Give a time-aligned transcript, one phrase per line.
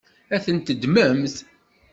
[0.35, 1.35] Ad tent-teddmemt?